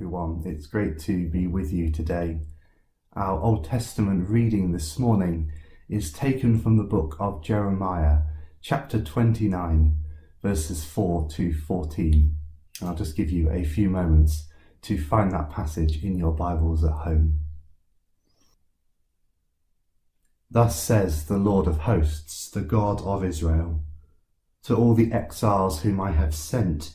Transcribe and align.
everyone. 0.00 0.40
It's 0.46 0.66
great 0.66 0.98
to 1.00 1.28
be 1.28 1.46
with 1.46 1.74
you 1.74 1.92
today. 1.92 2.40
Our 3.12 3.38
Old 3.38 3.66
Testament 3.66 4.30
reading 4.30 4.72
this 4.72 4.98
morning 4.98 5.52
is 5.90 6.10
taken 6.10 6.58
from 6.58 6.78
the 6.78 6.84
book 6.84 7.18
of 7.20 7.44
Jeremiah, 7.44 8.20
chapter 8.62 8.98
29, 8.98 9.98
verses 10.42 10.86
4 10.86 11.28
to 11.32 11.52
14. 11.52 12.34
I'll 12.80 12.94
just 12.94 13.14
give 13.14 13.30
you 13.30 13.50
a 13.50 13.62
few 13.62 13.90
moments 13.90 14.48
to 14.80 14.98
find 14.98 15.32
that 15.32 15.50
passage 15.50 16.02
in 16.02 16.16
your 16.16 16.32
Bibles 16.32 16.82
at 16.82 16.92
home. 16.92 17.40
Thus 20.50 20.82
says 20.82 21.26
the 21.26 21.36
Lord 21.36 21.66
of 21.66 21.80
hosts, 21.80 22.48
the 22.48 22.62
God 22.62 23.02
of 23.02 23.22
Israel, 23.22 23.82
to 24.62 24.74
all 24.74 24.94
the 24.94 25.12
exiles 25.12 25.82
whom 25.82 26.00
I 26.00 26.12
have 26.12 26.34
sent 26.34 26.94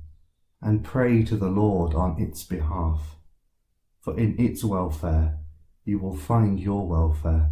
and 0.61 0.83
pray 0.83 1.23
to 1.23 1.35
the 1.35 1.49
Lord 1.49 1.93
on 1.93 2.21
its 2.21 2.43
behalf, 2.43 3.17
for 3.99 4.17
in 4.17 4.39
its 4.39 4.63
welfare 4.63 5.39
you 5.83 5.99
will 5.99 6.15
find 6.15 6.59
your 6.59 6.87
welfare. 6.87 7.51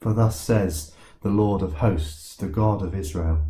For 0.00 0.14
thus 0.14 0.40
says 0.40 0.94
the 1.20 1.28
Lord 1.28 1.62
of 1.62 1.74
hosts, 1.74 2.34
the 2.36 2.48
God 2.48 2.82
of 2.82 2.94
Israel 2.94 3.46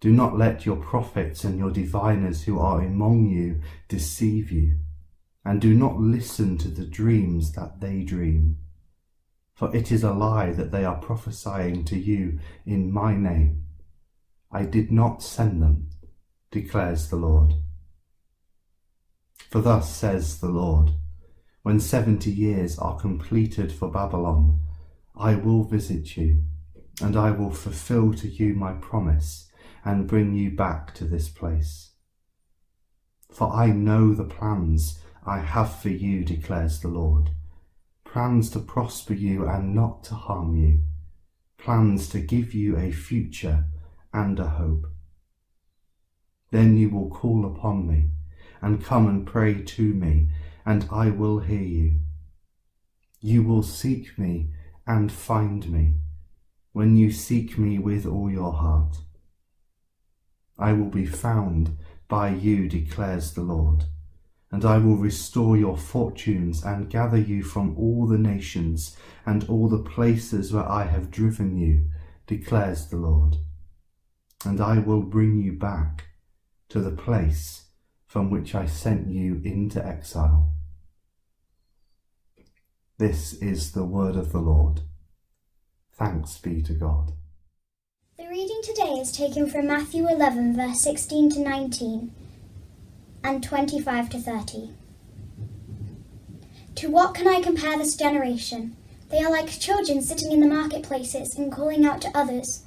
Do 0.00 0.12
not 0.12 0.38
let 0.38 0.64
your 0.64 0.76
prophets 0.76 1.44
and 1.44 1.58
your 1.58 1.70
diviners 1.70 2.44
who 2.44 2.58
are 2.58 2.80
among 2.80 3.26
you 3.26 3.60
deceive 3.88 4.50
you 4.52 4.78
and 5.44 5.60
do 5.60 5.74
not 5.74 5.98
listen 5.98 6.58
to 6.58 6.68
the 6.68 6.84
dreams 6.84 7.52
that 7.52 7.80
they 7.80 8.02
dream. 8.02 8.58
For 9.54 9.74
it 9.74 9.90
is 9.92 10.02
a 10.02 10.12
lie 10.12 10.52
that 10.52 10.70
they 10.70 10.84
are 10.84 10.96
prophesying 10.96 11.84
to 11.84 11.98
you 11.98 12.38
in 12.64 12.92
my 12.92 13.16
name. 13.16 13.64
I 14.50 14.64
did 14.64 14.90
not 14.90 15.22
send 15.22 15.62
them, 15.62 15.89
declares 16.50 17.08
the 17.08 17.16
Lord. 17.16 17.54
For 19.50 19.60
thus 19.60 19.94
says 19.94 20.40
the 20.40 20.48
Lord, 20.48 20.92
when 21.62 21.80
seventy 21.80 22.30
years 22.30 22.78
are 22.78 22.98
completed 22.98 23.72
for 23.72 23.90
Babylon, 23.90 24.60
I 25.16 25.34
will 25.34 25.64
visit 25.64 26.16
you, 26.16 26.44
and 27.00 27.16
I 27.16 27.30
will 27.30 27.50
fulfill 27.50 28.14
to 28.14 28.28
you 28.28 28.54
my 28.54 28.72
promise, 28.72 29.50
and 29.84 30.06
bring 30.06 30.34
you 30.34 30.50
back 30.50 30.94
to 30.94 31.04
this 31.04 31.28
place. 31.28 31.92
For 33.30 33.52
I 33.52 33.66
know 33.66 34.14
the 34.14 34.24
plans 34.24 35.00
I 35.24 35.38
have 35.38 35.78
for 35.80 35.90
you, 35.90 36.24
declares 36.24 36.80
the 36.80 36.88
Lord. 36.88 37.30
Plans 38.04 38.50
to 38.50 38.58
prosper 38.58 39.14
you 39.14 39.46
and 39.46 39.74
not 39.74 40.02
to 40.04 40.14
harm 40.14 40.56
you. 40.56 40.80
Plans 41.58 42.08
to 42.08 42.20
give 42.20 42.54
you 42.54 42.76
a 42.76 42.90
future 42.90 43.66
and 44.12 44.38
a 44.40 44.46
hope. 44.46 44.89
Then 46.50 46.76
you 46.76 46.90
will 46.90 47.10
call 47.10 47.46
upon 47.46 47.86
me 47.86 48.10
and 48.60 48.84
come 48.84 49.06
and 49.06 49.26
pray 49.26 49.62
to 49.62 49.94
me, 49.94 50.28
and 50.66 50.86
I 50.90 51.10
will 51.10 51.38
hear 51.38 51.62
you. 51.62 52.00
You 53.20 53.42
will 53.42 53.62
seek 53.62 54.18
me 54.18 54.50
and 54.86 55.12
find 55.12 55.70
me 55.70 55.94
when 56.72 56.96
you 56.96 57.10
seek 57.10 57.58
me 57.58 57.78
with 57.78 58.06
all 58.06 58.30
your 58.30 58.52
heart. 58.52 58.98
I 60.58 60.72
will 60.72 60.90
be 60.90 61.06
found 61.06 61.78
by 62.08 62.30
you, 62.30 62.68
declares 62.68 63.32
the 63.32 63.42
Lord 63.42 63.84
and 64.52 64.64
I 64.64 64.78
will 64.78 64.96
restore 64.96 65.56
your 65.56 65.76
fortunes 65.76 66.64
and 66.64 66.90
gather 66.90 67.18
you 67.18 67.42
from 67.42 67.76
all 67.78 68.06
the 68.06 68.18
nations 68.18 68.96
and 69.24 69.48
all 69.48 69.68
the 69.68 69.78
places 69.78 70.52
where 70.52 70.68
I 70.68 70.84
have 70.84 71.10
driven 71.10 71.56
you, 71.56 71.88
declares 72.26 72.88
the 72.88 72.96
Lord. 72.96 73.36
And 74.44 74.60
I 74.60 74.78
will 74.78 75.02
bring 75.02 75.40
you 75.40 75.52
back 75.52 76.06
to 76.70 76.80
the 76.80 76.90
place 76.90 77.66
from 78.06 78.30
which 78.30 78.54
I 78.54 78.66
sent 78.66 79.08
you 79.08 79.40
into 79.44 79.84
exile. 79.84 80.52
This 82.98 83.34
is 83.34 83.72
the 83.72 83.84
word 83.84 84.16
of 84.16 84.32
the 84.32 84.40
Lord. 84.40 84.80
Thanks 85.92 86.38
be 86.38 86.62
to 86.62 86.72
God. 86.72 87.12
The 88.18 88.28
reading 88.28 88.60
today 88.62 89.00
is 89.00 89.12
taken 89.12 89.48
from 89.48 89.66
Matthew 89.66 90.08
11, 90.08 90.56
verse 90.56 90.80
16 90.80 91.30
to 91.30 91.40
19 91.40 92.12
and 93.22 93.42
25 93.42 94.10
to 94.10 94.18
30. 94.18 94.70
To 96.76 96.90
what 96.90 97.14
can 97.14 97.26
I 97.26 97.40
compare 97.40 97.76
this 97.76 97.96
generation? 97.96 98.76
They 99.10 99.18
are 99.18 99.30
like 99.30 99.58
children 99.58 100.02
sitting 100.02 100.30
in 100.30 100.40
the 100.40 100.46
marketplaces 100.46 101.36
and 101.36 101.52
calling 101.52 101.84
out 101.84 102.00
to 102.02 102.16
others. 102.16 102.62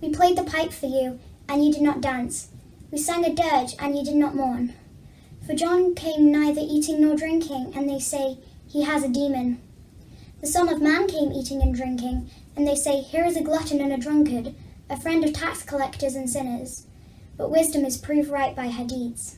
We 0.00 0.10
played 0.10 0.38
the 0.38 0.44
pipe 0.44 0.72
for 0.72 0.86
you, 0.86 1.18
and 1.48 1.64
you 1.64 1.72
did 1.72 1.82
not 1.82 2.00
dance. 2.00 2.50
We 2.90 2.96
sang 2.96 3.22
a 3.24 3.34
dirge, 3.34 3.74
and 3.78 3.96
you 3.96 4.02
did 4.02 4.14
not 4.14 4.34
mourn. 4.34 4.72
For 5.46 5.54
John 5.54 5.94
came 5.94 6.32
neither 6.32 6.62
eating 6.62 7.02
nor 7.02 7.16
drinking, 7.16 7.72
and 7.76 7.86
they 7.86 7.98
say, 7.98 8.38
He 8.66 8.84
has 8.84 9.02
a 9.02 9.08
demon. 9.08 9.60
The 10.40 10.46
Son 10.46 10.70
of 10.70 10.80
Man 10.80 11.06
came 11.06 11.30
eating 11.30 11.60
and 11.60 11.74
drinking, 11.74 12.30
and 12.56 12.66
they 12.66 12.74
say, 12.74 13.02
Here 13.02 13.26
is 13.26 13.36
a 13.36 13.42
glutton 13.42 13.82
and 13.82 13.92
a 13.92 13.98
drunkard, 13.98 14.54
a 14.88 14.98
friend 14.98 15.22
of 15.22 15.34
tax 15.34 15.62
collectors 15.62 16.14
and 16.14 16.30
sinners. 16.30 16.86
But 17.36 17.50
wisdom 17.50 17.84
is 17.84 17.98
proved 17.98 18.30
right 18.30 18.56
by 18.56 18.70
her 18.70 18.86
deeds. 18.86 19.36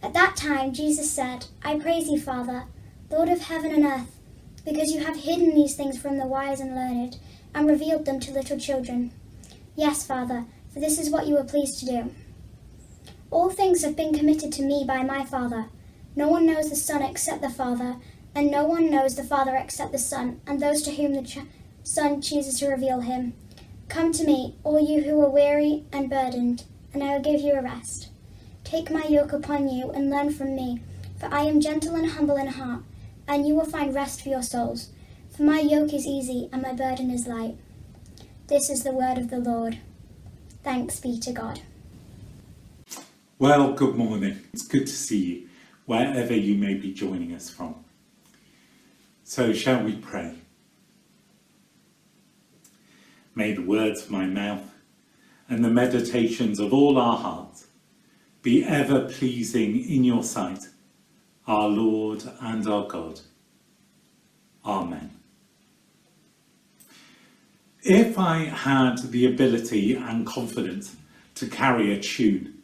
At 0.00 0.14
that 0.14 0.36
time 0.36 0.72
Jesus 0.72 1.10
said, 1.10 1.46
I 1.64 1.80
praise 1.80 2.08
you, 2.08 2.20
Father, 2.20 2.66
Lord 3.10 3.28
of 3.28 3.40
heaven 3.40 3.72
and 3.74 3.84
earth, 3.84 4.20
because 4.64 4.92
you 4.92 5.04
have 5.04 5.16
hidden 5.16 5.52
these 5.52 5.74
things 5.74 5.98
from 5.98 6.18
the 6.18 6.26
wise 6.26 6.60
and 6.60 6.76
learned, 6.76 7.18
and 7.52 7.68
revealed 7.68 8.04
them 8.04 8.20
to 8.20 8.30
little 8.30 8.58
children. 8.58 9.10
Yes, 9.74 10.06
Father, 10.06 10.44
for 10.72 10.78
this 10.78 10.98
is 11.00 11.10
what 11.10 11.26
you 11.26 11.34
were 11.34 11.44
pleased 11.44 11.80
to 11.80 11.86
do. 11.86 12.14
All 13.30 13.50
things 13.50 13.82
have 13.82 13.96
been 13.96 14.14
committed 14.14 14.52
to 14.52 14.62
me 14.62 14.84
by 14.86 15.02
my 15.02 15.24
Father. 15.24 15.66
No 16.14 16.28
one 16.28 16.46
knows 16.46 16.70
the 16.70 16.76
Son 16.76 17.02
except 17.02 17.42
the 17.42 17.50
Father, 17.50 17.96
and 18.34 18.50
no 18.50 18.64
one 18.64 18.90
knows 18.90 19.16
the 19.16 19.24
Father 19.24 19.56
except 19.56 19.92
the 19.92 19.98
Son, 19.98 20.40
and 20.46 20.60
those 20.60 20.82
to 20.82 20.92
whom 20.92 21.14
the 21.14 21.22
ch- 21.22 21.38
Son 21.82 22.20
chooses 22.20 22.58
to 22.60 22.68
reveal 22.68 23.00
him. 23.00 23.34
Come 23.88 24.12
to 24.12 24.24
me, 24.24 24.56
all 24.64 24.80
you 24.80 25.02
who 25.02 25.20
are 25.20 25.30
weary 25.30 25.84
and 25.92 26.10
burdened, 26.10 26.64
and 26.92 27.02
I 27.02 27.14
will 27.14 27.22
give 27.22 27.40
you 27.40 27.54
a 27.54 27.62
rest. 27.62 28.08
Take 28.64 28.90
my 28.90 29.04
yoke 29.04 29.32
upon 29.32 29.68
you 29.68 29.90
and 29.90 30.10
learn 30.10 30.30
from 30.32 30.56
me, 30.56 30.80
for 31.18 31.32
I 31.32 31.42
am 31.42 31.60
gentle 31.60 31.94
and 31.94 32.10
humble 32.10 32.36
in 32.36 32.48
heart, 32.48 32.82
and 33.28 33.46
you 33.46 33.54
will 33.54 33.64
find 33.64 33.94
rest 33.94 34.22
for 34.22 34.28
your 34.28 34.42
souls. 34.42 34.90
For 35.36 35.42
my 35.42 35.60
yoke 35.60 35.92
is 35.92 36.06
easy 36.06 36.48
and 36.52 36.62
my 36.62 36.72
burden 36.72 37.10
is 37.10 37.26
light. 37.26 37.56
This 38.46 38.70
is 38.70 38.84
the 38.84 38.92
word 38.92 39.18
of 39.18 39.30
the 39.30 39.38
Lord. 39.38 39.78
Thanks 40.62 40.98
be 40.98 41.18
to 41.20 41.32
God. 41.32 41.60
Well, 43.38 43.74
good 43.74 43.96
morning. 43.96 44.40
It's 44.54 44.66
good 44.66 44.86
to 44.86 44.92
see 44.94 45.24
you, 45.24 45.48
wherever 45.84 46.34
you 46.34 46.54
may 46.54 46.72
be 46.72 46.94
joining 46.94 47.34
us 47.34 47.50
from. 47.50 47.84
So, 49.24 49.52
shall 49.52 49.82
we 49.82 49.96
pray? 49.96 50.36
May 53.34 53.52
the 53.52 53.60
words 53.60 54.04
of 54.04 54.10
my 54.10 54.24
mouth 54.24 54.62
and 55.50 55.62
the 55.62 55.68
meditations 55.68 56.58
of 56.58 56.72
all 56.72 56.96
our 56.96 57.18
hearts 57.18 57.66
be 58.40 58.64
ever 58.64 59.00
pleasing 59.00 59.86
in 59.86 60.02
your 60.02 60.22
sight, 60.22 60.70
our 61.46 61.68
Lord 61.68 62.24
and 62.40 62.66
our 62.66 62.86
God. 62.86 63.20
Amen. 64.64 65.10
If 67.82 68.18
I 68.18 68.44
had 68.44 68.96
the 69.10 69.26
ability 69.26 69.94
and 69.94 70.26
confidence 70.26 70.96
to 71.34 71.46
carry 71.46 71.92
a 71.92 72.00
tune, 72.00 72.55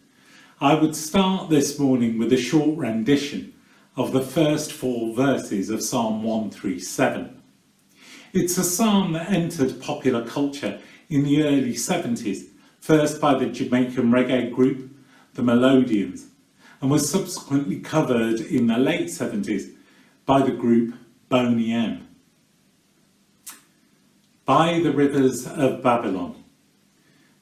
I 0.63 0.75
would 0.75 0.95
start 0.95 1.51
this 1.51 1.77
morning 1.77 2.19
with 2.19 2.33
a 2.33 2.37
short 2.37 2.79
rendition 2.79 3.53
of 3.97 4.13
the 4.13 4.23
first 4.23 4.73
four 4.73 5.13
verses 5.13 5.71
of 5.71 5.83
Psalm 5.83 6.23
137. 6.23 7.43
It's 8.33 8.57
a 8.59 8.63
psalm 8.63 9.15
that 9.15 9.29
entered 9.29 9.83
popular 9.83 10.25
culture 10.25 10.79
in 11.09 11.25
the 11.25 11.43
early 11.43 11.75
70s, 11.75 12.45
first 12.79 13.21
by 13.21 13.35
the 13.35 13.47
Jamaican 13.47 14.13
reggae 14.13 14.55
group, 14.55 14.95
the 15.35 15.43
Melodians, 15.43 16.27
and 16.81 16.93
was 16.93 17.11
subsequently 17.11 17.81
covered 17.81 18.39
in 18.39 18.69
the 18.69 18.79
late 18.79 19.09
70s 19.09 19.75
by 20.27 20.43
the 20.43 20.53
group 20.53 20.95
Boney 21.29 21.73
M. 21.73 22.07
By 24.45 24.79
the 24.79 24.93
rivers 24.93 25.45
of 25.45 25.83
Babylon, 25.83 26.45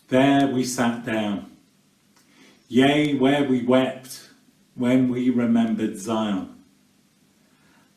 there 0.08 0.46
we 0.46 0.64
sat 0.64 1.04
down, 1.04 1.49
yea, 2.70 3.14
where 3.14 3.42
we 3.42 3.64
wept 3.64 4.28
when 4.76 5.08
we 5.08 5.28
remembered 5.28 5.98
Zion. 5.98 6.54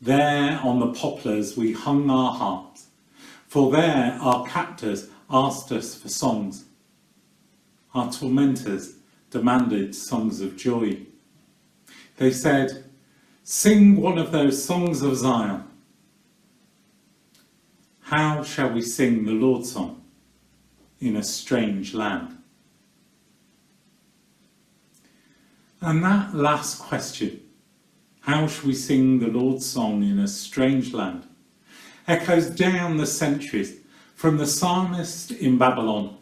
There 0.02 0.60
on 0.64 0.80
the 0.80 0.92
poplars 0.92 1.56
we 1.56 1.74
hung 1.74 2.10
our 2.10 2.34
harps, 2.34 2.88
for 3.48 3.72
there 3.72 4.18
our 4.20 4.46
captors 4.48 5.10
asked 5.30 5.72
us 5.72 5.94
for 5.94 6.10
songs. 6.10 6.66
Our 7.94 8.12
tormentors 8.12 8.96
demanded 9.30 9.94
songs 9.94 10.42
of 10.42 10.58
joy. 10.58 11.06
They 12.18 12.32
said, 12.32 12.86
Sing 13.44 14.02
one 14.02 14.18
of 14.18 14.32
those 14.32 14.64
songs 14.64 15.04
of 15.04 15.16
Zion. 15.18 15.66
How 18.02 18.42
shall 18.44 18.72
we 18.72 18.82
sing 18.82 19.26
the 19.26 19.34
Lord's 19.34 19.72
song 19.72 20.02
in 21.00 21.16
a 21.16 21.24
strange 21.24 21.94
land? 21.94 22.43
And 25.84 26.02
that 26.02 26.34
last 26.34 26.80
question, 26.80 27.42
how 28.22 28.48
shall 28.48 28.68
we 28.68 28.74
sing 28.74 29.20
the 29.20 29.28
Lord's 29.28 29.66
song 29.66 30.02
in 30.02 30.18
a 30.18 30.30
strange 30.30 30.94
land, 30.94 31.28
echoes 32.08 32.50
down 32.50 32.96
the 32.96 33.06
centuries 33.06 33.82
from 34.16 34.38
the 34.38 34.48
psalmist 34.48 35.32
in 35.32 35.58
Babylon 35.58 36.16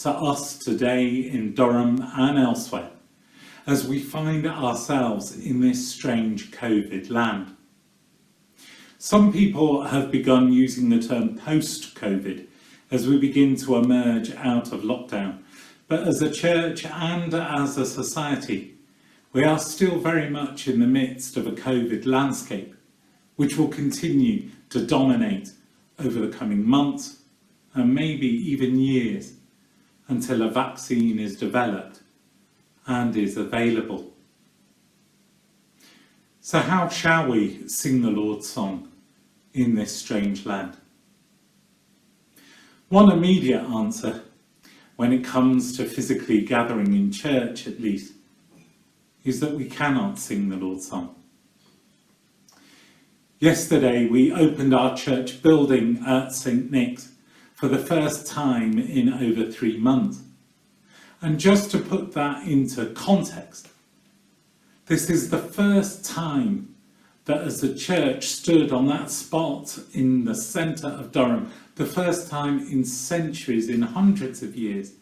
to 0.00 0.10
us 0.10 0.58
today 0.58 1.08
in 1.08 1.54
Durham 1.54 2.06
and 2.14 2.38
elsewhere 2.38 2.90
as 3.66 3.88
we 3.88 4.00
find 4.00 4.46
ourselves 4.46 5.34
in 5.34 5.62
this 5.62 5.90
strange 5.90 6.50
COVID 6.50 7.08
land. 7.08 7.56
Some 8.98 9.32
people 9.32 9.84
have 9.84 10.10
begun 10.10 10.52
using 10.52 10.90
the 10.90 11.00
term 11.00 11.38
post 11.38 11.94
COVID 11.94 12.48
as 12.90 13.08
we 13.08 13.16
begin 13.16 13.56
to 13.56 13.76
emerge 13.76 14.32
out 14.32 14.74
of 14.74 14.82
lockdown, 14.82 15.38
but 15.88 16.06
as 16.06 16.20
a 16.20 16.30
church 16.30 16.84
and 16.84 17.32
as 17.32 17.78
a 17.78 17.86
society, 17.86 18.75
we 19.36 19.44
are 19.44 19.58
still 19.58 19.98
very 19.98 20.30
much 20.30 20.66
in 20.66 20.80
the 20.80 20.86
midst 20.86 21.36
of 21.36 21.46
a 21.46 21.50
COVID 21.50 22.06
landscape, 22.06 22.74
which 23.34 23.58
will 23.58 23.68
continue 23.68 24.48
to 24.70 24.86
dominate 24.86 25.52
over 25.98 26.20
the 26.20 26.34
coming 26.34 26.66
months 26.66 27.18
and 27.74 27.94
maybe 27.94 28.26
even 28.26 28.78
years 28.78 29.34
until 30.08 30.40
a 30.40 30.48
vaccine 30.48 31.18
is 31.18 31.36
developed 31.36 32.00
and 32.86 33.14
is 33.14 33.36
available. 33.36 34.10
So, 36.40 36.60
how 36.60 36.88
shall 36.88 37.28
we 37.28 37.68
sing 37.68 38.00
the 38.00 38.10
Lord's 38.10 38.48
song 38.48 38.90
in 39.52 39.74
this 39.74 39.94
strange 39.94 40.46
land? 40.46 40.78
One 42.88 43.12
immediate 43.12 43.64
answer, 43.64 44.22
when 44.96 45.12
it 45.12 45.22
comes 45.22 45.76
to 45.76 45.84
physically 45.84 46.40
gathering 46.40 46.94
in 46.94 47.12
church 47.12 47.66
at 47.66 47.78
least, 47.82 48.14
is 49.26 49.40
that 49.40 49.52
we 49.52 49.64
cannot 49.64 50.18
sing 50.18 50.48
the 50.48 50.56
Lord's 50.56 50.86
song. 50.86 51.16
Yesterday 53.40 54.06
we 54.06 54.32
opened 54.32 54.72
our 54.72 54.96
church 54.96 55.42
building 55.42 56.02
at 56.06 56.32
St 56.32 56.70
Nick's 56.70 57.12
for 57.52 57.66
the 57.68 57.78
first 57.78 58.26
time 58.26 58.78
in 58.78 59.12
over 59.12 59.50
three 59.50 59.78
months. 59.78 60.20
And 61.20 61.40
just 61.40 61.70
to 61.72 61.78
put 61.78 62.12
that 62.12 62.46
into 62.46 62.86
context, 62.86 63.68
this 64.86 65.10
is 65.10 65.30
the 65.30 65.38
first 65.38 66.04
time 66.04 66.74
that 67.24 67.42
as 67.42 67.64
a 67.64 67.74
church 67.74 68.26
stood 68.26 68.72
on 68.72 68.86
that 68.86 69.10
spot 69.10 69.76
in 69.92 70.24
the 70.24 70.34
centre 70.34 70.86
of 70.86 71.10
Durham, 71.10 71.50
the 71.74 71.86
first 71.86 72.30
time 72.30 72.60
in 72.60 72.84
centuries, 72.84 73.68
in 73.68 73.82
hundreds 73.82 74.44
of 74.44 74.54
years, 74.54 74.92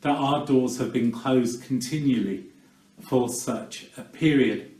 that 0.00 0.16
our 0.16 0.44
doors 0.44 0.78
have 0.78 0.92
been 0.92 1.12
closed 1.12 1.62
continually 1.62 2.46
for 3.00 3.28
such 3.28 3.86
a 3.96 4.02
period. 4.02 4.70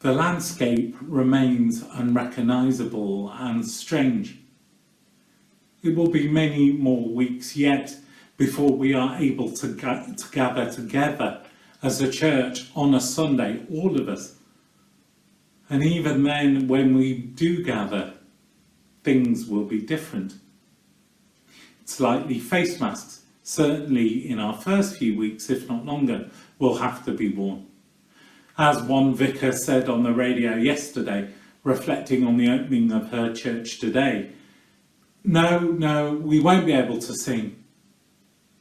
The 0.00 0.12
landscape 0.12 0.96
remains 1.00 1.84
unrecognisable 1.92 3.30
and 3.30 3.66
strange. 3.66 4.38
It 5.82 5.96
will 5.96 6.10
be 6.10 6.28
many 6.28 6.72
more 6.72 7.08
weeks 7.08 7.56
yet 7.56 7.96
before 8.36 8.72
we 8.72 8.94
are 8.94 9.16
able 9.16 9.52
to, 9.52 9.68
ga- 9.68 10.06
to 10.16 10.28
gather 10.32 10.70
together 10.70 11.42
as 11.82 12.00
a 12.00 12.10
church 12.10 12.70
on 12.74 12.94
a 12.94 13.00
Sunday, 13.00 13.62
all 13.70 14.00
of 14.00 14.08
us. 14.08 14.36
And 15.68 15.82
even 15.82 16.24
then, 16.24 16.68
when 16.68 16.96
we 16.96 17.14
do 17.14 17.62
gather, 17.62 18.14
things 19.04 19.46
will 19.46 19.64
be 19.64 19.80
different. 19.80 20.34
It's 21.80 22.00
likely 22.00 22.38
face 22.38 22.80
masks, 22.80 23.21
certainly 23.42 24.28
in 24.28 24.38
our 24.38 24.54
first 24.54 24.96
few 24.96 25.18
weeks, 25.18 25.50
if 25.50 25.68
not 25.68 25.84
longer, 25.84 26.30
will 26.58 26.76
have 26.76 27.04
to 27.04 27.12
be 27.12 27.28
worn. 27.28 27.66
As 28.58 28.82
one 28.82 29.14
vicar 29.14 29.52
said 29.52 29.88
on 29.88 30.02
the 30.02 30.12
radio 30.12 30.54
yesterday, 30.54 31.28
reflecting 31.64 32.26
on 32.26 32.36
the 32.36 32.50
opening 32.50 32.92
of 32.92 33.10
her 33.10 33.32
church 33.32 33.78
today, 33.78 34.30
no, 35.24 35.60
no, 35.60 36.14
we 36.14 36.40
won't 36.40 36.66
be 36.66 36.72
able 36.72 36.98
to 36.98 37.14
sing, 37.14 37.64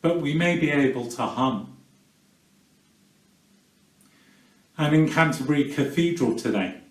but 0.02 0.22
we 0.22 0.34
may 0.34 0.58
be 0.58 0.70
able 0.70 1.08
to 1.08 1.24
hum. 1.24 1.78
And 4.78 4.96
in 4.96 5.10
Canterbury 5.10 5.72
Cathedral 5.74 6.36
today, 6.36 6.82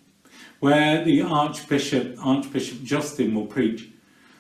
where 0.61 1.05
the 1.05 1.23
Archbishop, 1.23 2.17
Archbishop 2.25 2.83
Justin 2.83 3.35
will 3.35 3.47
preach, 3.47 3.89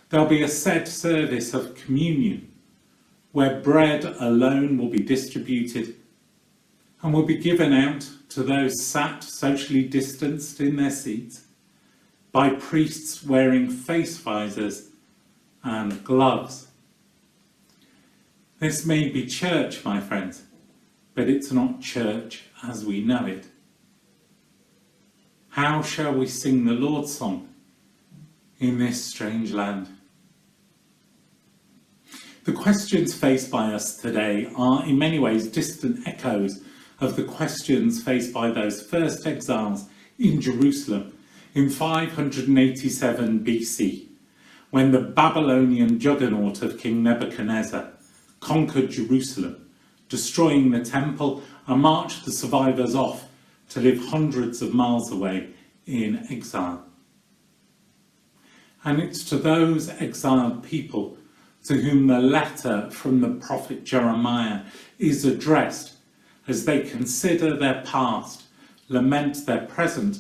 there'll 0.08 0.26
be 0.26 0.42
a 0.42 0.48
said 0.48 0.86
service 0.86 1.54
of 1.54 1.74
communion, 1.74 2.49
where 3.32 3.60
bread 3.60 4.04
alone 4.04 4.76
will 4.76 4.88
be 4.88 4.98
distributed 4.98 5.96
and 7.02 7.14
will 7.14 7.24
be 7.24 7.36
given 7.36 7.72
out 7.72 8.08
to 8.28 8.42
those 8.42 8.84
sat 8.84 9.22
socially 9.22 9.84
distanced 9.84 10.60
in 10.60 10.76
their 10.76 10.90
seats 10.90 11.44
by 12.32 12.50
priests 12.50 13.24
wearing 13.24 13.68
face 13.68 14.16
visors 14.18 14.90
and 15.64 16.02
gloves. 16.04 16.68
This 18.58 18.84
may 18.84 19.08
be 19.08 19.26
church, 19.26 19.84
my 19.84 20.00
friends, 20.00 20.42
but 21.14 21.28
it's 21.28 21.50
not 21.50 21.80
church 21.80 22.44
as 22.62 22.84
we 22.84 23.02
know 23.02 23.26
it. 23.26 23.46
How 25.48 25.82
shall 25.82 26.12
we 26.12 26.26
sing 26.26 26.64
the 26.64 26.72
Lord's 26.72 27.12
song 27.12 27.48
in 28.58 28.78
this 28.78 29.04
strange 29.04 29.52
land? 29.52 29.88
The 32.44 32.52
questions 32.52 33.12
faced 33.12 33.50
by 33.50 33.74
us 33.74 33.96
today 33.96 34.50
are 34.56 34.86
in 34.86 34.98
many 34.98 35.18
ways 35.18 35.48
distant 35.48 36.08
echoes 36.08 36.62
of 36.98 37.14
the 37.14 37.24
questions 37.24 38.02
faced 38.02 38.32
by 38.32 38.50
those 38.50 38.80
first 38.80 39.26
exiles 39.26 39.90
in 40.18 40.40
Jerusalem 40.40 41.18
in 41.54 41.68
587 41.68 43.40
BC 43.40 44.06
when 44.70 44.90
the 44.90 45.00
Babylonian 45.00 45.98
juggernaut 45.98 46.62
of 46.62 46.78
King 46.78 47.02
Nebuchadnezzar 47.02 47.92
conquered 48.40 48.90
Jerusalem, 48.90 49.68
destroying 50.08 50.70
the 50.70 50.82
temple 50.82 51.42
and 51.66 51.82
marched 51.82 52.24
the 52.24 52.32
survivors 52.32 52.94
off 52.94 53.28
to 53.68 53.80
live 53.80 54.02
hundreds 54.06 54.62
of 54.62 54.72
miles 54.72 55.12
away 55.12 55.50
in 55.86 56.26
exile. 56.30 56.86
And 58.82 58.98
it's 58.98 59.24
to 59.24 59.36
those 59.36 59.90
exiled 59.90 60.62
people 60.62 61.18
to 61.64 61.74
whom 61.74 62.06
the 62.06 62.18
letter 62.18 62.90
from 62.90 63.20
the 63.20 63.46
prophet 63.46 63.84
Jeremiah 63.84 64.62
is 64.98 65.24
addressed 65.24 65.94
as 66.48 66.64
they 66.64 66.80
consider 66.80 67.56
their 67.56 67.82
past, 67.84 68.44
lament 68.88 69.46
their 69.46 69.66
present, 69.66 70.18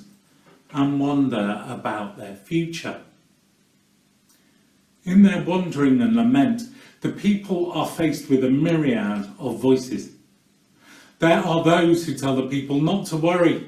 and 0.72 1.00
wonder 1.00 1.64
about 1.66 2.16
their 2.16 2.36
future. 2.36 3.00
In 5.04 5.22
their 5.22 5.42
wandering 5.42 6.00
and 6.00 6.14
lament, 6.14 6.62
the 7.00 7.08
people 7.08 7.72
are 7.72 7.86
faced 7.86 8.28
with 8.28 8.44
a 8.44 8.50
myriad 8.50 9.28
of 9.38 9.58
voices. 9.60 10.12
There 11.18 11.40
are 11.40 11.64
those 11.64 12.06
who 12.06 12.14
tell 12.14 12.36
the 12.36 12.48
people 12.48 12.80
not 12.80 13.06
to 13.06 13.16
worry. 13.16 13.66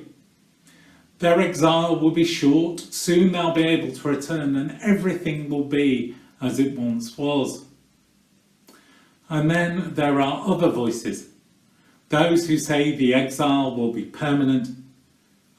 Their 1.19 1.41
exile 1.41 1.99
will 1.99 2.11
be 2.11 2.25
short, 2.25 2.81
soon 2.81 3.33
they'll 3.33 3.53
be 3.53 3.67
able 3.67 3.95
to 3.95 4.09
return, 4.09 4.57
and 4.57 4.79
everything 4.83 5.49
will 5.49 5.65
be 5.65 6.15
as 6.43 6.59
it 6.59 6.77
once 6.77 7.17
was. 7.17 7.65
And 9.31 9.51
then 9.51 9.95
there 9.95 10.21
are 10.21 10.47
other 10.47 10.69
voices, 10.69 11.29
those 12.11 12.47
who 12.47 12.59
say 12.59 12.95
the 12.95 13.15
exile 13.15 13.75
will 13.75 13.93
be 13.93 14.05
permanent 14.05 14.69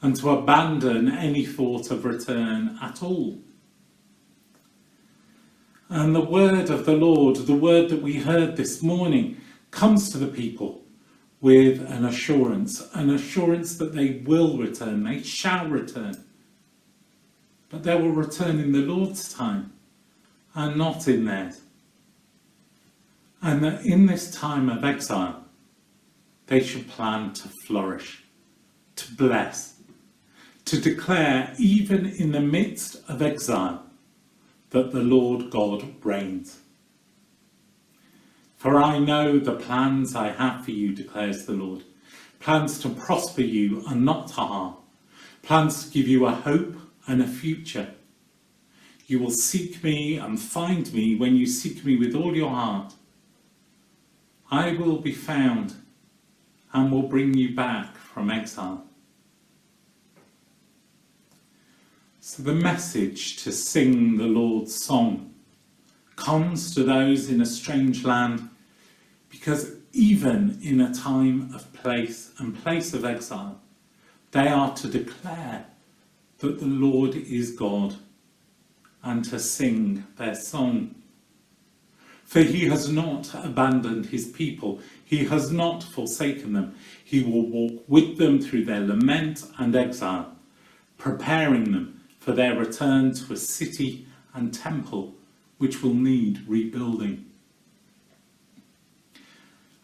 and 0.00 0.14
to 0.16 0.30
abandon 0.30 1.10
any 1.10 1.44
thought 1.44 1.90
of 1.90 2.04
return 2.04 2.78
at 2.80 3.02
all. 3.02 3.38
And 5.88 6.14
the 6.14 6.20
word 6.20 6.70
of 6.70 6.86
the 6.86 6.92
Lord, 6.92 7.36
the 7.36 7.54
word 7.54 7.88
that 7.88 8.02
we 8.02 8.18
heard 8.18 8.56
this 8.56 8.82
morning, 8.82 9.40
comes 9.70 10.10
to 10.10 10.18
the 10.18 10.28
people 10.28 10.82
with 11.40 11.80
an 11.90 12.04
assurance, 12.04 12.88
an 12.94 13.10
assurance 13.10 13.76
that 13.78 13.94
they 13.94 14.22
will 14.24 14.56
return, 14.56 15.02
they 15.02 15.22
shall 15.22 15.66
return. 15.66 16.24
But 17.70 17.82
they 17.82 17.96
will 17.96 18.10
return 18.10 18.60
in 18.60 18.72
the 18.72 18.80
Lord's 18.80 19.34
time 19.34 19.72
and 20.54 20.76
not 20.76 21.08
in 21.08 21.24
theirs. 21.24 21.60
And 23.42 23.62
that 23.64 23.84
in 23.84 24.06
this 24.06 24.34
time 24.34 24.68
of 24.68 24.84
exile, 24.84 25.44
they 26.46 26.60
should 26.60 26.88
plan 26.88 27.32
to 27.34 27.48
flourish, 27.66 28.24
to 28.96 29.12
bless, 29.14 29.74
to 30.66 30.80
declare, 30.80 31.54
even 31.58 32.06
in 32.06 32.32
the 32.32 32.40
midst 32.40 32.96
of 33.08 33.20
exile, 33.20 33.82
that 34.70 34.92
the 34.92 35.02
Lord 35.02 35.50
God 35.50 35.94
reigns. 36.02 36.60
For 38.56 38.82
I 38.82 38.98
know 38.98 39.38
the 39.38 39.56
plans 39.56 40.16
I 40.16 40.30
have 40.30 40.64
for 40.64 40.70
you, 40.70 40.94
declares 40.94 41.44
the 41.44 41.52
Lord 41.52 41.84
plans 42.44 42.78
to 42.78 42.90
prosper 42.90 43.40
you 43.40 43.82
and 43.88 44.04
not 44.04 44.28
to 44.28 44.34
harm, 44.34 44.74
plans 45.42 45.86
to 45.86 45.90
give 45.90 46.06
you 46.06 46.26
a 46.26 46.30
hope 46.30 46.76
and 47.06 47.22
a 47.22 47.26
future. 47.26 47.93
You 49.06 49.18
will 49.18 49.30
seek 49.30 49.84
me 49.84 50.16
and 50.16 50.40
find 50.40 50.92
me 50.94 51.16
when 51.16 51.36
you 51.36 51.46
seek 51.46 51.84
me 51.84 51.96
with 51.96 52.14
all 52.14 52.34
your 52.34 52.50
heart. 52.50 52.94
I 54.50 54.72
will 54.72 54.98
be 54.98 55.12
found 55.12 55.74
and 56.72 56.90
will 56.90 57.02
bring 57.02 57.34
you 57.34 57.54
back 57.54 57.96
from 57.96 58.30
exile. 58.30 58.84
So, 62.20 62.42
the 62.42 62.54
message 62.54 63.42
to 63.44 63.52
sing 63.52 64.16
the 64.16 64.24
Lord's 64.24 64.74
song 64.74 65.34
comes 66.16 66.74
to 66.74 66.82
those 66.82 67.28
in 67.28 67.42
a 67.42 67.46
strange 67.46 68.04
land 68.04 68.48
because 69.28 69.72
even 69.92 70.58
in 70.62 70.80
a 70.80 70.94
time 70.94 71.52
of 71.54 71.70
place 71.74 72.32
and 72.38 72.60
place 72.62 72.94
of 72.94 73.04
exile, 73.04 73.60
they 74.30 74.48
are 74.48 74.74
to 74.74 74.88
declare 74.88 75.66
that 76.38 76.58
the 76.58 76.66
Lord 76.66 77.14
is 77.14 77.50
God 77.50 77.96
and 79.04 79.24
to 79.26 79.38
sing 79.38 80.04
their 80.16 80.34
song. 80.34 80.94
For 82.24 82.40
he 82.40 82.66
has 82.66 82.90
not 82.90 83.32
abandoned 83.44 84.06
his 84.06 84.26
people, 84.26 84.80
he 85.04 85.26
has 85.26 85.52
not 85.52 85.82
forsaken 85.82 86.54
them. 86.54 86.74
He 87.04 87.22
will 87.22 87.46
walk 87.46 87.84
with 87.86 88.18
them 88.18 88.40
through 88.40 88.64
their 88.64 88.80
lament 88.80 89.44
and 89.58 89.76
exile, 89.76 90.34
preparing 90.98 91.70
them 91.70 92.00
for 92.18 92.32
their 92.32 92.56
return 92.58 93.14
to 93.14 93.34
a 93.34 93.36
city 93.36 94.06
and 94.32 94.52
temple 94.52 95.14
which 95.58 95.82
will 95.82 95.94
need 95.94 96.42
rebuilding. 96.48 97.26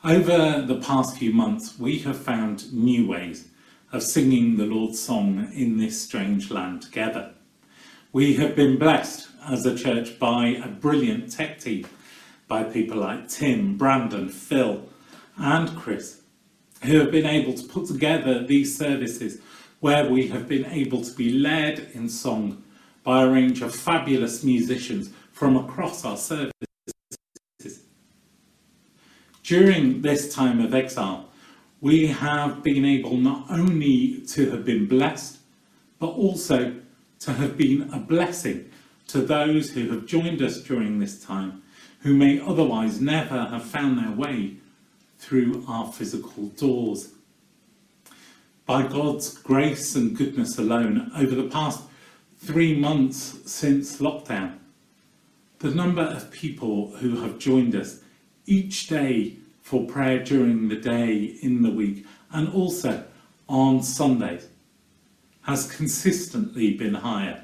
Over 0.03 0.65
the 0.67 0.81
past 0.81 1.19
few 1.19 1.33
months, 1.33 1.79
we 1.79 1.99
have 2.01 2.19
found 2.19 2.73
new 2.73 3.07
ways 3.07 3.49
of 3.93 4.03
singing 4.03 4.57
the 4.57 4.65
Lord's 4.65 4.99
song 4.99 5.51
in 5.53 5.77
this 5.77 6.01
strange 6.01 6.51
land 6.51 6.81
together. 6.83 7.35
We 8.13 8.35
have 8.35 8.57
been 8.57 8.77
blessed 8.77 9.29
as 9.49 9.65
a 9.65 9.77
church 9.79 10.19
by 10.19 10.49
a 10.65 10.67
brilliant 10.67 11.31
tech 11.31 11.61
team, 11.61 11.87
by 12.49 12.65
people 12.65 12.99
like 12.99 13.29
Tim, 13.29 13.77
Brandon, 13.77 14.29
Phil, 14.29 14.83
and 15.37 15.77
Chris, 15.77 16.23
who 16.83 16.99
have 16.99 17.13
been 17.13 17.25
able 17.25 17.55
to 17.55 17.63
put 17.63 17.87
together 17.87 18.45
these 18.45 18.77
services 18.77 19.41
where 19.79 20.11
we 20.11 20.27
have 20.27 20.49
been 20.49 20.67
able 20.67 21.05
to 21.05 21.13
be 21.13 21.31
led 21.31 21.89
in 21.95 22.09
song 22.09 22.65
by 23.05 23.23
a 23.23 23.29
range 23.29 23.63
of 23.63 23.73
fabulous 23.73 24.43
musicians 24.43 25.11
from 25.31 25.57
across 25.57 26.05
our 26.05 26.17
services. 26.17 26.53
During 29.45 30.03
this 30.03 30.35
time 30.35 30.61
of 30.61 30.75
exile, 30.75 31.29
we 31.81 32.09
have 32.09 32.65
been 32.65 32.85
able 32.85 33.17
not 33.17 33.47
only 33.51 34.23
to 34.31 34.51
have 34.51 34.65
been 34.65 34.87
blessed, 34.87 35.39
but 36.01 36.09
also 36.09 36.75
to 37.21 37.35
have 37.35 37.57
been 37.57 37.91
a 37.93 37.99
blessing 37.99 38.71
to 39.07 39.21
those 39.21 39.71
who 39.71 39.91
have 39.91 40.07
joined 40.07 40.41
us 40.41 40.63
during 40.63 40.99
this 40.99 41.23
time, 41.23 41.63
who 42.01 42.15
may 42.15 42.41
otherwise 42.41 43.01
never 43.01 43.45
have 43.45 43.65
found 43.65 43.99
their 43.99 44.11
way 44.11 44.57
through 45.19 45.63
our 45.69 45.93
physical 45.93 46.47
doors 46.57 47.13
by 48.65 48.87
God's 48.87 49.37
grace 49.37 49.97
and 49.97 50.17
goodness 50.17 50.57
alone 50.57 51.11
over 51.15 51.35
the 51.35 51.49
past 51.51 51.83
three 52.39 52.79
months 52.79 53.39
since 53.45 54.01
lockdown. 54.01 54.59
The 55.59 55.73
number 55.73 56.03
of 56.03 56.31
people 56.31 56.93
who 56.97 57.21
have 57.21 57.39
joined 57.39 57.75
us 57.77 58.01
each 58.47 58.87
day 58.87 59.37
for 59.61 59.87
prayer 59.87 60.25
during 60.25 60.69
the 60.69 60.77
day 60.77 61.37
in 61.43 61.63
the 61.63 61.71
week 61.71 62.07
and 62.33 62.49
also 62.55 63.05
on 63.49 63.83
Sundays 63.83 64.47
has 65.51 65.67
consistently 65.67 66.75
been 66.75 66.95
higher 66.95 67.43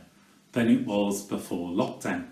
than 0.53 0.69
it 0.69 0.87
was 0.87 1.25
before 1.25 1.71
lockdown. 1.71 2.25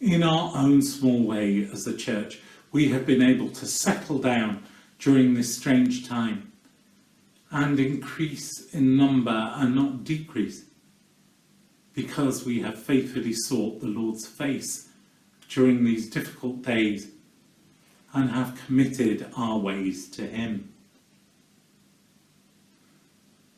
In 0.00 0.22
our 0.22 0.52
own 0.54 0.82
small 0.82 1.22
way 1.22 1.66
as 1.72 1.86
a 1.86 1.96
church, 1.96 2.38
we 2.72 2.90
have 2.90 3.06
been 3.06 3.22
able 3.22 3.48
to 3.48 3.64
settle 3.64 4.18
down 4.18 4.64
during 4.98 5.32
this 5.32 5.56
strange 5.56 6.06
time 6.06 6.52
and 7.50 7.80
increase 7.80 8.74
in 8.74 8.98
number 8.98 9.50
and 9.56 9.74
not 9.74 10.04
decrease 10.04 10.66
because 11.94 12.44
we 12.44 12.60
have 12.60 12.78
faithfully 12.78 13.32
sought 13.32 13.80
the 13.80 13.86
Lord's 13.86 14.26
face 14.26 14.90
during 15.48 15.84
these 15.84 16.10
difficult 16.10 16.60
days 16.60 17.12
and 18.12 18.28
have 18.28 18.60
committed 18.66 19.26
our 19.38 19.58
ways 19.58 20.10
to 20.10 20.26
Him. 20.26 20.71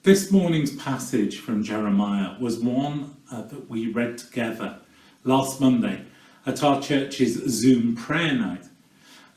This 0.05 0.31
morning's 0.31 0.77
passage 0.77 1.39
from 1.39 1.63
Jeremiah 1.63 2.39
was 2.39 2.59
one 2.59 3.17
uh, 3.33 3.41
that 3.41 3.71
we 3.71 3.91
read 3.91 4.19
together 4.19 4.77
last 5.25 5.63
Monday 5.63 6.03
at 6.45 6.63
our 6.63 6.83
church's 6.83 7.37
Zoom 7.49 7.97
prayer 7.97 8.35
night. 8.35 8.67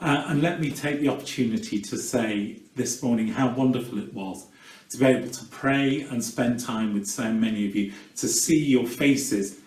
Uh, 0.01 0.25
and 0.27 0.41
let 0.41 0.59
me 0.59 0.69
take 0.69 0.99
the 0.99 1.07
opportunity 1.07 1.79
to 1.83 1.97
say 1.97 2.59
this 2.75 3.01
morning 3.01 3.29
how 3.29 3.47
wonderful 3.53 3.97
it 3.97 4.13
was 4.13 4.47
to 4.89 4.97
be 4.97 5.05
able 5.05 5.29
to 5.29 5.45
pray 5.45 6.01
and 6.01 6.21
spend 6.21 6.59
time 6.59 6.93
with 6.93 7.07
so 7.07 7.31
many 7.31 7.65
of 7.65 7.73
you, 7.73 7.93
to 8.17 8.27
see 8.27 8.61
your 8.61 8.85
faces 8.85 9.61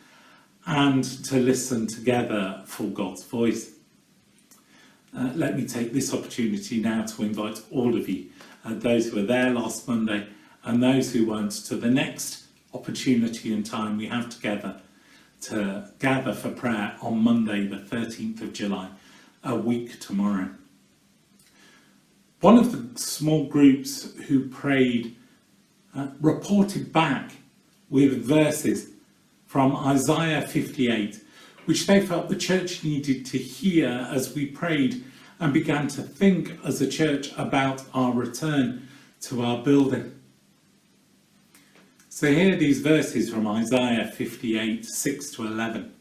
and 0.67 1.03
to 1.25 1.37
listen 1.37 1.87
together 1.87 2.63
for 2.67 2.85
God's 2.89 3.25
voice. 3.25 3.71
Uh, 5.17 5.31
let 5.35 5.57
me 5.57 5.67
take 5.67 5.95
this 5.95 6.13
opportunity 6.13 6.79
now 6.79 7.07
to 7.07 7.23
invite 7.23 7.63
all 7.71 7.97
of 7.97 8.07
you, 8.07 8.27
uh, 8.67 8.75
those 8.75 9.09
who 9.09 9.17
were 9.17 9.27
there 9.27 9.49
last 9.49 9.89
Monday 9.89 10.27
and 10.65 10.83
those 10.83 11.13
who 11.13 11.27
weren't, 11.27 11.53
to 11.53 11.77
the 11.77 11.91
next 11.91 12.45
opportunity 12.75 13.53
and 13.53 13.65
time 13.65 13.97
we 13.97 14.07
have 14.07 14.29
together 14.31 14.81
to 15.43 15.89
gather 15.99 16.35
for 16.35 16.51
prayer 16.51 16.97
on 17.01 17.19
Monday, 17.19 17.67
the 17.67 17.77
13th 17.77 18.43
of 18.43 18.53
July, 18.53 18.91
a 19.43 19.57
week 19.57 19.99
tomorrow. 20.01 20.51
One 22.41 22.59
of 22.59 22.73
the 22.73 22.99
small 22.99 23.45
groups 23.45 24.15
who 24.29 24.49
prayed 24.49 25.17
uh, 25.95 26.09
reported 26.21 26.93
back 26.93 27.33
with 27.89 28.25
verses 28.25 28.91
from 29.47 29.75
Isaiah 29.75 30.43
58, 30.43 31.23
which 31.65 31.87
they 31.87 32.01
felt 32.01 32.29
the 32.29 32.37
church 32.37 32.85
needed 32.85 33.27
to 33.27 33.39
hear 33.39 34.09
as 34.11 34.35
we 34.35 34.47
prayed 34.47 35.05
and 35.41 35.53
began 35.53 35.89
to 35.89 36.03
think 36.03 36.53
as 36.65 36.81
a 36.81 36.89
church 36.89 37.33
about 37.37 37.83
our 37.95 38.13
return 38.13 38.87
to 39.23 39.43
our 39.43 39.63
building. 39.63 40.20
So, 42.21 42.31
here 42.31 42.53
are 42.53 42.59
these 42.59 42.83
verses 42.83 43.33
from 43.33 43.47
Isaiah 43.49 44.07
58 44.07 44.85
6 44.85 45.31
to 45.31 45.47
11. 45.47 45.95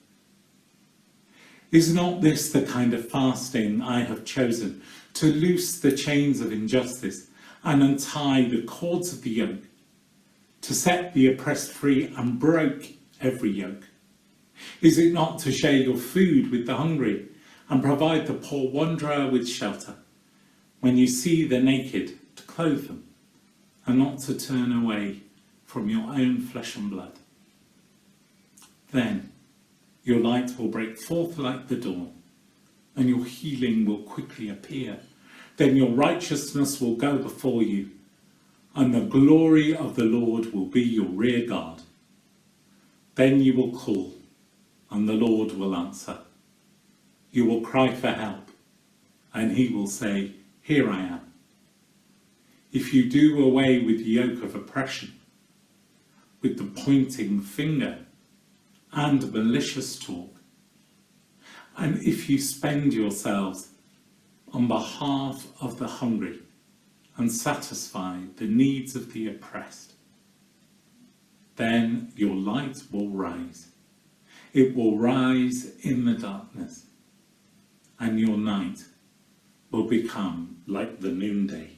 Is 1.72 1.94
not 1.94 2.20
this 2.20 2.52
the 2.52 2.64
kind 2.64 2.94
of 2.94 3.08
fasting 3.08 3.82
I 3.82 4.04
have 4.04 4.26
chosen 4.26 4.82
to 5.14 5.28
loose 5.28 5.80
the 5.80 5.94
chains 5.94 6.42
of 6.42 6.52
injustice 6.52 7.30
and 7.64 7.82
untie 7.82 8.50
the 8.50 8.64
cords 8.64 9.14
of 9.14 9.22
the 9.22 9.30
yoke, 9.30 9.64
to 10.60 10.74
set 10.74 11.14
the 11.14 11.28
oppressed 11.28 11.72
free 11.72 12.14
and 12.18 12.38
break 12.38 13.00
every 13.22 13.52
yoke? 13.52 13.88
Is 14.82 14.98
it 14.98 15.14
not 15.14 15.40
to 15.40 15.54
share 15.54 15.78
your 15.78 15.96
food 15.96 16.52
with 16.52 16.66
the 16.66 16.76
hungry 16.76 17.30
and 17.70 17.82
provide 17.82 18.28
the 18.28 18.34
poor 18.34 18.70
wanderer 18.70 19.30
with 19.32 19.48
shelter? 19.48 19.96
When 20.82 20.98
you 20.98 21.08
see 21.08 21.48
the 21.48 21.62
naked, 21.62 22.36
to 22.36 22.44
clothe 22.44 22.88
them, 22.88 23.06
and 23.86 23.98
not 23.98 24.20
to 24.24 24.38
turn 24.38 24.74
away 24.74 25.22
from 25.70 25.88
your 25.88 26.10
own 26.10 26.42
flesh 26.42 26.76
and 26.76 26.90
blood. 26.90 27.14
Then 28.92 29.32
your 30.04 30.20
light 30.20 30.58
will 30.58 30.70
break 30.70 30.98
forth 30.98 31.38
like 31.38 31.68
the 31.68 31.76
dawn, 31.76 32.12
and 32.96 33.08
your 33.08 33.24
healing 33.24 33.86
will 33.86 34.00
quickly 34.00 34.50
appear. 34.50 34.98
Then 35.58 35.76
your 35.76 35.92
righteousness 35.92 36.82
will 36.82 36.96
go 36.96 37.20
before 37.20 37.62
you. 37.62 37.92
and 38.76 38.94
the 38.96 39.02
glory 39.02 39.76
of 39.76 39.96
the 39.96 40.06
Lord 40.06 40.54
will 40.54 40.66
be 40.68 40.82
your 40.82 41.08
rear 41.08 41.46
guard. 41.46 41.82
Then 43.16 43.42
you 43.42 43.54
will 43.54 43.72
call, 43.72 44.14
and 44.90 45.08
the 45.08 45.14
Lord 45.14 45.52
will 45.52 45.76
answer. 45.76 46.20
You 47.32 47.46
will 47.46 47.62
cry 47.62 47.94
for 47.94 48.12
help, 48.12 48.50
and 49.34 49.52
he 49.52 49.70
will 49.70 49.88
say, 49.88 50.34
Here 50.62 50.90
I 50.90 51.02
am. 51.02 51.34
If 52.72 52.94
you 52.94 53.10
do 53.10 53.44
away 53.44 53.82
with 53.82 54.00
the 54.00 54.12
yoke 54.22 54.44
of 54.44 54.56
oppression, 54.56 55.19
with 56.42 56.58
the 56.58 56.82
pointing 56.82 57.42
finger 57.42 58.06
and 58.92 59.32
malicious 59.32 60.00
talk, 60.00 60.36
and 61.78 61.98
if 62.04 62.30
you 62.30 62.38
spend 62.40 62.94
yourselves 62.94 63.70
on 64.52 64.68
behalf 64.68 65.48
of 65.62 65.80
the 65.80 65.88
hungry 65.88 66.40
and 67.18 67.32
satisfy 67.32 68.18
the 68.38 68.46
needs 68.46 68.96
of 68.96 69.14
the 69.14 69.28
oppressed, 69.28 69.94
then 71.56 72.12
your 72.16 72.36
light 72.36 72.82
will 72.92 73.10
rise. 73.10 73.68
It 74.54 74.76
will 74.76 74.98
rise 74.98 75.76
in 75.82 76.06
the 76.06 76.14
darkness, 76.14 76.86
and 78.00 78.20
your 78.20 78.38
night 78.38 78.86
will 79.70 79.84
become 79.84 80.64
like 80.66 81.02
the 81.02 81.12
noonday. 81.12 81.78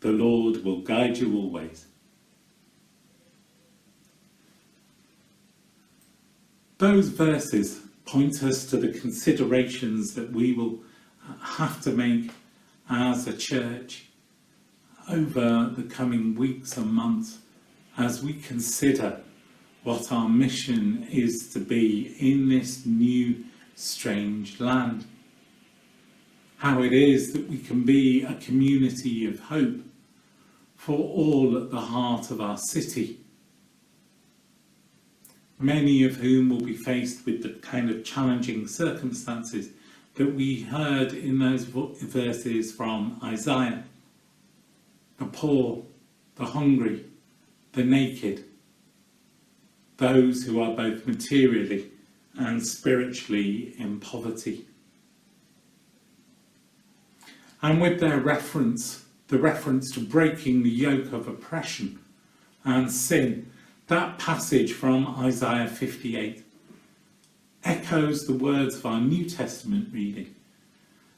The 0.00 0.10
Lord 0.12 0.64
will 0.64 0.80
guide 0.80 1.18
you 1.18 1.36
always. 1.36 1.87
Those 6.78 7.08
verses 7.08 7.80
point 8.04 8.40
us 8.44 8.64
to 8.66 8.76
the 8.76 8.96
considerations 9.00 10.14
that 10.14 10.30
we 10.30 10.52
will 10.52 10.78
uh, 11.28 11.34
have 11.44 11.80
to 11.82 11.90
make 11.90 12.30
as 12.88 13.26
a 13.26 13.36
church 13.36 14.04
over 15.10 15.72
the 15.76 15.82
coming 15.82 16.36
weeks 16.36 16.76
and 16.76 16.86
months 16.86 17.38
as 17.96 18.22
we 18.22 18.34
consider 18.34 19.20
what 19.82 20.12
our 20.12 20.28
mission 20.28 21.04
is 21.10 21.50
to 21.52 21.58
be 21.58 22.14
in 22.20 22.48
this 22.48 22.86
new 22.86 23.44
strange 23.74 24.60
land. 24.60 25.04
How 26.58 26.82
it 26.82 26.92
is 26.92 27.32
that 27.32 27.48
we 27.48 27.58
can 27.58 27.82
be 27.82 28.22
a 28.22 28.34
community 28.34 29.26
of 29.26 29.40
hope 29.40 29.80
for 30.76 30.96
all 30.96 31.56
at 31.56 31.72
the 31.72 31.80
heart 31.80 32.30
of 32.30 32.40
our 32.40 32.56
city 32.56 33.18
many 35.58 36.04
of 36.04 36.16
whom 36.16 36.48
will 36.48 36.60
be 36.60 36.76
faced 36.76 37.26
with 37.26 37.42
the 37.42 37.50
kind 37.66 37.90
of 37.90 38.04
challenging 38.04 38.66
circumstances 38.66 39.70
that 40.14 40.34
we 40.34 40.62
heard 40.62 41.12
in 41.12 41.38
those 41.38 41.64
verses 41.64 42.72
from 42.72 43.20
Isaiah 43.22 43.84
the 45.18 45.26
poor, 45.26 45.82
the 46.36 46.44
hungry, 46.44 47.04
the 47.72 47.82
naked, 47.82 48.44
those 49.96 50.44
who 50.44 50.60
are 50.60 50.74
both 50.74 51.06
materially 51.06 51.90
and 52.36 52.64
spiritually 52.64 53.74
in 53.78 53.98
poverty. 53.98 54.64
And 57.60 57.80
with 57.80 57.98
their 57.98 58.20
reference, 58.20 59.04
the 59.26 59.38
reference 59.38 59.90
to 59.92 60.00
breaking 60.00 60.62
the 60.62 60.70
yoke 60.70 61.12
of 61.12 61.26
oppression 61.26 61.98
and 62.64 62.90
sin, 62.90 63.50
that 63.88 64.18
passage 64.18 64.74
from 64.74 65.06
Isaiah 65.18 65.66
58 65.66 66.44
echoes 67.64 68.26
the 68.26 68.34
words 68.34 68.76
of 68.76 68.86
our 68.86 69.00
New 69.00 69.24
Testament 69.24 69.88
reading 69.92 70.34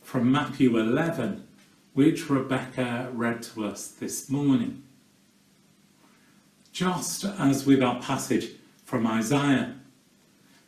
from 0.02 0.30
Matthew 0.30 0.78
11, 0.78 1.46
which 1.94 2.30
Rebecca 2.30 3.10
read 3.12 3.42
to 3.42 3.66
us 3.66 3.88
this 3.88 4.30
morning. 4.30 4.84
Just 6.72 7.24
as 7.24 7.66
with 7.66 7.82
our 7.82 8.00
passage 8.00 8.52
from 8.84 9.04
Isaiah, 9.04 9.74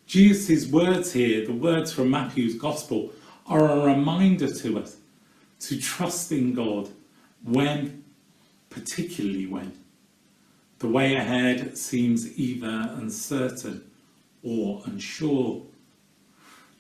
Jesus' 0.05 0.67
words 0.67 1.13
here, 1.13 1.47
the 1.47 1.53
words 1.53 1.93
from 1.93 2.11
Matthew's 2.11 2.57
Gospel, 2.57 3.13
are 3.47 3.71
a 3.71 3.95
reminder 3.95 4.53
to 4.53 4.81
us 4.81 4.97
to 5.61 5.81
trust 5.81 6.33
in 6.33 6.53
God 6.53 6.89
when, 7.45 8.03
particularly 8.71 9.47
when, 9.47 9.82
the 10.83 10.89
way 10.89 11.15
ahead 11.15 11.79
seems 11.79 12.37
either 12.37 12.91
uncertain 12.97 13.89
or 14.43 14.83
unsure. 14.87 15.63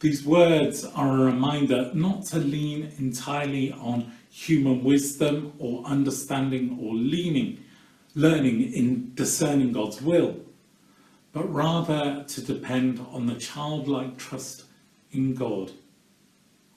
These 0.00 0.24
words 0.26 0.84
are 0.84 1.16
a 1.16 1.24
reminder 1.24 1.92
not 1.94 2.24
to 2.26 2.38
lean 2.40 2.92
entirely 2.98 3.70
on 3.72 4.10
human 4.28 4.82
wisdom 4.82 5.52
or 5.60 5.84
understanding 5.84 6.80
or 6.82 6.94
leaning, 6.94 7.62
learning 8.16 8.72
in 8.72 9.14
discerning 9.14 9.70
God's 9.70 10.02
will, 10.02 10.34
but 11.32 11.44
rather 11.44 12.24
to 12.26 12.42
depend 12.42 12.98
on 13.12 13.26
the 13.26 13.36
childlike 13.36 14.18
trust 14.18 14.64
in 15.12 15.32
God, 15.34 15.70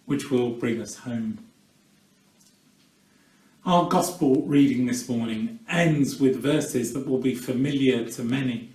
which 0.05 0.29
will 0.29 0.51
bring 0.51 0.79
us 0.79 0.95
home. 0.95 1.39
Our 3.65 3.89
gospel 3.89 4.43
reading 4.43 4.85
this 4.85 5.09
morning 5.09 5.57
ends 5.67 6.19
with 6.19 6.35
verses 6.35 6.93
that 6.93 7.07
will 7.07 7.17
be 7.17 7.33
familiar 7.33 8.07
to 8.09 8.23
many, 8.23 8.69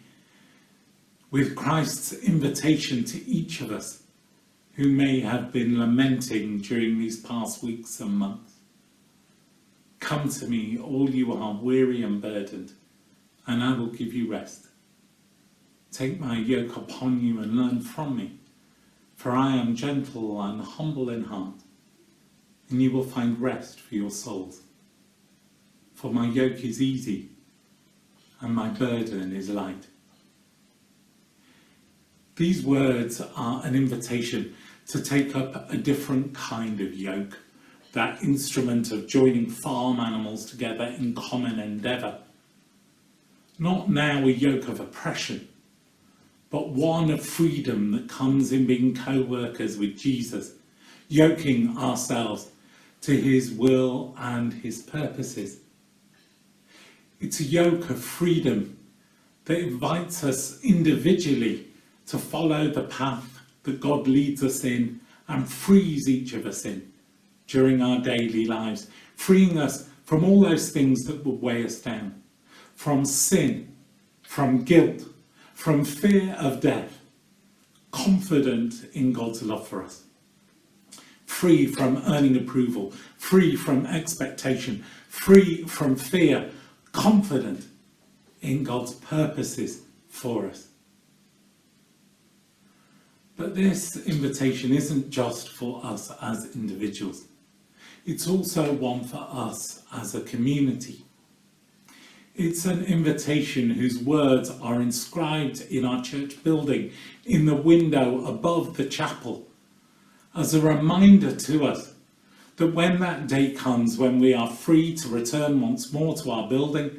with 1.31 1.55
Christ's 1.55 2.13
invitation 2.13 3.05
to 3.05 3.25
each 3.25 3.61
of 3.61 3.71
us 3.71 4.03
who 4.73 4.89
may 4.89 5.21
have 5.21 5.53
been 5.53 5.79
lamenting 5.79 6.59
during 6.59 6.99
these 6.99 7.21
past 7.21 7.63
weeks 7.63 8.01
and 8.01 8.11
months. 8.11 8.55
Come 10.01 10.29
to 10.29 10.49
me, 10.49 10.77
all 10.77 11.09
you 11.09 11.35
are 11.35 11.55
weary 11.55 12.03
and 12.03 12.21
burdened, 12.21 12.73
and 13.47 13.63
I 13.63 13.79
will 13.79 13.93
give 13.93 14.13
you 14.13 14.29
rest. 14.29 14.67
Take 15.93 16.19
my 16.19 16.37
yoke 16.37 16.77
upon 16.77 17.21
you 17.21 17.41
and 17.41 17.55
learn 17.55 17.81
from 17.81 18.17
me, 18.17 18.41
for 19.15 19.31
I 19.37 19.55
am 19.55 19.77
gentle 19.77 20.43
and 20.43 20.61
humble 20.61 21.11
in 21.11 21.23
heart, 21.23 21.61
and 22.71 22.83
you 22.83 22.91
will 22.91 23.05
find 23.05 23.41
rest 23.41 23.79
for 23.79 23.95
your 23.95 24.11
souls 24.11 24.63
for 26.01 26.11
my 26.11 26.27
yoke 26.27 26.65
is 26.65 26.81
easy 26.81 27.29
and 28.41 28.55
my 28.55 28.69
burden 28.69 29.37
is 29.37 29.51
light. 29.51 29.87
These 32.37 32.65
words 32.65 33.21
are 33.37 33.61
an 33.67 33.75
invitation 33.75 34.57
to 34.87 35.03
take 35.03 35.37
up 35.37 35.71
a 35.71 35.77
different 35.77 36.35
kind 36.35 36.81
of 36.81 36.95
yoke, 36.95 37.39
that 37.93 38.23
instrument 38.23 38.93
of 38.93 39.09
joining 39.09 39.51
farm 39.51 40.01
animals 40.01 40.47
together 40.47 40.85
in 40.99 41.15
common 41.15 41.61
endeavour. 41.61 42.19
Not 43.59 43.91
now 43.91 44.21
a 44.25 44.31
yoke 44.31 44.69
of 44.69 44.81
oppression, 44.81 45.49
but 46.49 46.71
one 46.71 47.11
of 47.11 47.23
freedom 47.23 47.93
that 47.93 48.09
comes 48.09 48.53
in 48.53 48.67
being 48.67 48.97
co 48.97 49.21
workers 49.21 49.77
with 49.77 49.99
Jesus, 49.99 50.53
yoking 51.09 51.77
ourselves 51.77 52.53
to 53.03 53.15
his 53.15 53.51
will 53.51 54.15
and 54.19 54.55
his 54.55 54.81
purposes. 54.81 55.61
It's 57.21 57.41
a 57.41 57.45
yoke 57.45 57.91
of 57.91 58.03
freedom 58.03 58.79
that 59.45 59.59
invites 59.59 60.25
us 60.25 60.63
individually 60.65 61.67
to 62.07 62.19
follow 62.19 62.69
the 62.69 62.85
path 62.85 63.41
that 63.65 63.81
God 63.81 64.09
leads 64.09 64.43
us 64.43 64.65
in 64.65 65.01
and 65.29 65.49
frees 65.49 66.09
each 66.09 66.33
of 66.33 66.47
us 66.47 66.65
in 66.65 66.91
during 67.47 67.83
our 67.83 68.01
daily 68.01 68.47
lives, 68.47 68.89
freeing 69.17 69.59
us 69.59 69.89
from 70.05 70.25
all 70.25 70.41
those 70.41 70.71
things 70.71 71.05
that 71.05 71.25
would 71.25 71.43
weigh 71.43 71.65
us 71.65 71.81
down, 71.81 72.23
from 72.75 73.05
sin, 73.05 73.77
from 74.23 74.65
guilt, 74.65 75.05
from 75.53 75.85
fear 75.85 76.35
of 76.39 76.61
death, 76.61 77.01
confident 77.91 78.89
in 78.95 79.13
God's 79.13 79.43
love 79.43 79.69
for 79.69 79.83
us, 79.83 80.05
free 81.27 81.67
from 81.67 81.99
earning 82.07 82.37
approval, 82.37 82.93
free 83.19 83.57
from 83.57 83.85
expectation, 83.87 84.85
free 85.09 85.65
from 85.65 85.97
fear 85.97 86.51
confident 86.93 87.67
in 88.41 88.65
God's 88.65 88.95
purposes 88.95 89.83
for 90.09 90.47
us. 90.47 90.69
But 93.37 93.55
this 93.55 93.97
invitation 94.07 94.73
isn't 94.73 95.11
just 95.11 95.49
for 95.49 95.81
us 95.85 96.13
as 96.21 96.55
individuals, 96.55 97.25
it's 98.05 98.29
also 98.29 98.73
one 98.73 99.05
for 99.05 99.27
us 99.31 99.83
as 99.93 100.15
a 100.15 100.21
community. 100.23 101.05
It's 102.35 102.65
an 102.65 102.85
invitation 102.85 103.71
whose 103.71 103.99
words 103.99 104.51
are 104.63 104.81
inscribed 104.81 105.63
in 105.71 105.85
our 105.85 106.03
church 106.03 106.43
building, 106.43 106.93
in 107.27 107.45
the 107.45 107.55
window 107.55 108.25
above 108.27 108.77
the 108.77 108.87
chapel, 108.87 109.47
as 110.35 110.55
a 110.55 110.61
reminder 110.61 111.35
to 111.35 111.67
us 111.67 111.95
that 112.61 112.75
when 112.75 113.01
that 113.01 113.27
day 113.27 113.51
comes 113.53 113.97
when 113.97 114.19
we 114.19 114.35
are 114.35 114.51
free 114.51 114.95
to 114.95 115.09
return 115.09 115.63
once 115.63 115.95
more 115.95 116.15
to 116.15 116.31
our 116.31 116.47
building 116.47 116.91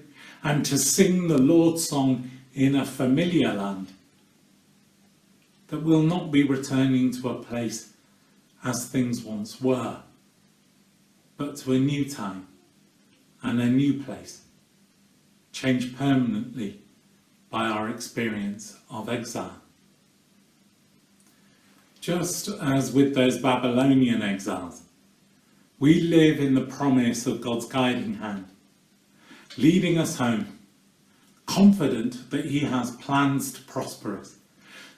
and 0.44 0.66
to 0.66 0.76
sing 0.76 1.28
the 1.28 1.38
Lord's 1.38 1.88
song 1.88 2.32
in 2.56 2.76
a 2.76 2.84
familiar 2.84 3.54
land, 3.54 3.90
that 5.68 5.84
we'll 5.84 6.02
not 6.02 6.32
be 6.32 6.44
returning 6.44 7.12
to 7.12 7.30
a 7.30 7.44
place 7.44 7.94
as 8.64 8.88
things 8.88 9.22
once 9.22 9.62
were, 9.62 9.98
but 11.38 11.58
to 11.58 11.74
a 11.74 11.80
new 11.80 12.10
time 12.10 12.48
and 13.44 13.62
a 13.62 13.68
new 13.68 14.02
place, 14.02 14.42
changed 15.52 15.96
permanently 15.96 16.82
by 17.52 17.68
our 17.68 17.88
experience 17.88 18.80
of 18.90 19.10
exile. 19.10 19.62
Just 22.00 22.50
as 22.50 22.92
with 22.92 23.14
those 23.14 23.38
Babylonian 23.38 24.24
exiles, 24.24 24.86
we 25.82 26.00
live 26.00 26.40
in 26.40 26.54
the 26.54 26.62
promise 26.62 27.26
of 27.26 27.42
God's 27.42 27.66
guiding 27.66 28.14
hand, 28.14 28.46
leading 29.58 29.98
us 29.98 30.16
home, 30.16 30.60
confident 31.48 32.30
that 32.30 32.46
He 32.46 32.60
has 32.60 32.92
plans 32.98 33.52
to 33.54 33.64
prosper 33.64 34.16
us, 34.16 34.36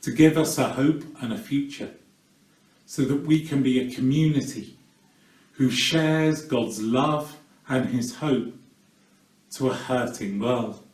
to 0.01 0.11
give 0.11 0.37
us 0.37 0.57
a 0.57 0.67
hope 0.67 1.05
and 1.21 1.31
a 1.31 1.37
future, 1.37 1.91
so 2.85 3.03
that 3.03 3.25
we 3.25 3.45
can 3.45 3.63
be 3.63 3.79
a 3.79 3.95
community 3.95 4.77
who 5.53 5.69
shares 5.69 6.43
God's 6.43 6.81
love 6.81 7.37
and 7.69 7.85
His 7.85 8.15
hope 8.17 8.53
to 9.51 9.69
a 9.69 9.73
hurting 9.73 10.37
world. 10.37 10.85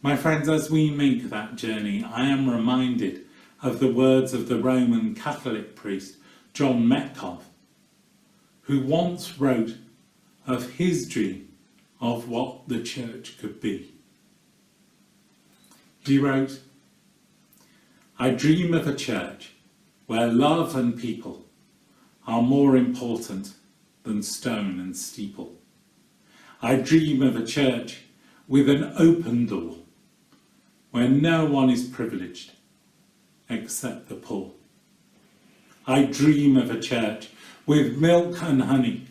My 0.00 0.16
friends, 0.16 0.48
as 0.48 0.70
we 0.70 0.88
make 0.88 1.28
that 1.28 1.56
journey, 1.56 2.06
I 2.10 2.24
am 2.24 2.48
reminded 2.48 3.26
of 3.62 3.80
the 3.80 3.92
words 3.92 4.32
of 4.32 4.48
the 4.48 4.58
Roman 4.58 5.14
Catholic 5.14 5.76
priest 5.76 6.16
John 6.52 6.86
Metcalfe, 6.86 7.48
who 8.62 8.80
once 8.80 9.38
wrote 9.38 9.76
of 10.46 10.72
his 10.72 11.08
dream 11.08 11.48
of 12.00 12.28
what 12.28 12.68
the 12.68 12.82
church 12.82 13.38
could 13.38 13.60
be. 13.60 13.92
He 16.00 16.18
wrote, 16.18 16.60
I 18.18 18.30
dream 18.30 18.74
of 18.74 18.86
a 18.86 18.94
church 18.94 19.52
where 20.06 20.26
love 20.26 20.74
and 20.76 20.98
people 20.98 21.44
are 22.26 22.42
more 22.42 22.76
important 22.76 23.54
than 24.02 24.22
stone 24.22 24.80
and 24.80 24.96
steeple. 24.96 25.54
I 26.62 26.76
dream 26.76 27.22
of 27.22 27.36
a 27.36 27.46
church 27.46 28.02
with 28.48 28.68
an 28.68 28.92
open 28.96 29.46
door 29.46 29.76
where 30.90 31.08
no 31.08 31.46
one 31.46 31.70
is 31.70 31.84
privileged 31.84 32.52
except 33.48 34.08
the 34.08 34.16
poor. 34.16 34.52
I 35.86 36.04
dream 36.04 36.56
of 36.56 36.70
a 36.70 36.80
church 36.80 37.28
with 37.66 37.98
milk 37.98 38.42
and 38.42 38.62
honey 38.62 39.06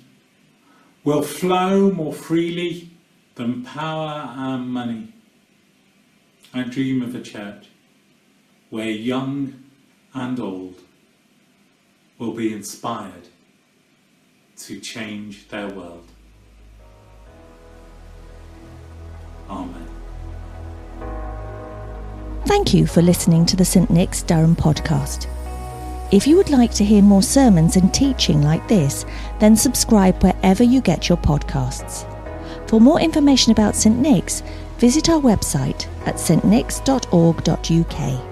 will 1.04 1.22
flow 1.22 1.92
more 1.92 2.14
freely 2.14 2.92
than 3.36 3.64
power 3.64 4.34
and 4.36 4.70
money. 4.70 5.14
I 6.54 6.64
dream 6.64 7.02
of 7.02 7.16
a 7.16 7.22
church 7.22 7.68
where 8.70 8.90
young 8.90 9.64
and 10.14 10.40
old 10.40 10.76
will 12.18 12.34
be 12.34 12.54
inspired 12.54 13.30
to 14.58 14.80
change 14.80 15.48
their 15.48 15.70
world. 15.70 16.08
Amen. 19.50 19.88
Thank 22.46 22.74
you 22.74 22.86
for 22.86 23.02
listening 23.02 23.46
to 23.48 23.56
the 23.56 23.66
St 23.66 23.90
Nick's 23.90 24.22
Durham 24.22 24.56
podcast. 24.56 25.28
If 26.12 26.26
you 26.26 26.38
would 26.38 26.50
like 26.50 26.74
to 26.74 26.84
hear 26.84 27.04
more 27.04 27.22
sermons 27.22 27.76
and 27.76 27.94
teaching 27.94 28.42
like 28.42 28.68
this, 28.68 29.06
then 29.40 29.56
subscribe 29.56 30.24
wherever 30.24 30.64
you 30.64 30.82
get 30.82 31.08
your 31.08 31.20
podcasts. 31.20 32.08
For 32.68 32.82
more 32.82 33.00
information 33.00 33.52
about 33.52 33.76
St 33.76 33.98
Nick's, 33.98 34.42
visit 34.80 35.08
our 35.10 35.22
website 35.22 35.86
at 36.08 36.16
stnicks.org.uk. 36.16 38.29